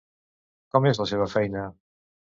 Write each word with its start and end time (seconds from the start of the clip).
Com 0.75 0.87
és 0.93 1.01
la 1.03 1.07
seva 1.13 1.27
feina? 1.37 1.67